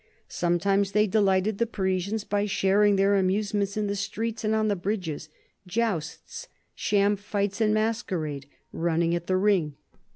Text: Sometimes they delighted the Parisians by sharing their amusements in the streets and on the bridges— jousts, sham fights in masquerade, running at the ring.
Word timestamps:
Sometimes 0.29 0.93
they 0.93 1.05
delighted 1.05 1.59
the 1.59 1.67
Parisians 1.67 2.23
by 2.23 2.47
sharing 2.47 2.95
their 2.95 3.15
amusements 3.17 3.77
in 3.77 3.85
the 3.85 3.95
streets 3.95 4.43
and 4.43 4.55
on 4.55 4.67
the 4.67 4.75
bridges— 4.75 5.29
jousts, 5.67 6.47
sham 6.73 7.15
fights 7.15 7.61
in 7.61 7.71
masquerade, 7.71 8.47
running 8.73 9.13
at 9.13 9.27
the 9.27 9.37
ring. 9.37 9.75